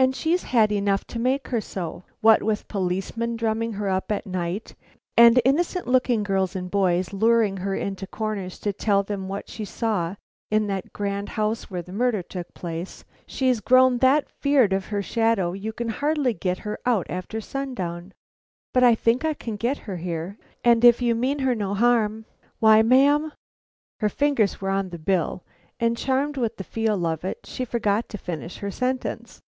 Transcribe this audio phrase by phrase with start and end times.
[0.00, 2.04] "And she's had enough to make her so!
[2.22, 4.74] What with policemen drumming her up at night,
[5.14, 9.66] and innocent looking girls and boys luring her into corners to tell them what she
[9.66, 10.14] saw
[10.50, 15.02] in that grand house where the murder took place, she's grown that feared of her
[15.02, 18.14] shadow you can hardly get her out after sundown.
[18.72, 22.24] But I think I can get her here; and if you mean her no harm,
[22.58, 23.34] why, ma'am"
[24.00, 25.44] Her fingers were on the bill,
[25.78, 29.42] and charmed with the feel of it, she forgot to finish her sentence.